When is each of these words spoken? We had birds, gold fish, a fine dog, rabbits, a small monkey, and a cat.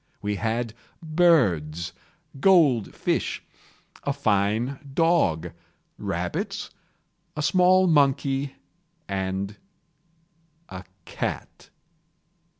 We 0.19 0.37
had 0.37 0.73
birds, 1.03 1.93
gold 2.39 2.95
fish, 2.95 3.43
a 4.03 4.11
fine 4.11 4.79
dog, 4.95 5.51
rabbits, 5.99 6.71
a 7.37 7.43
small 7.43 7.85
monkey, 7.85 8.55
and 9.07 9.55
a 10.69 10.85
cat. 11.05 11.69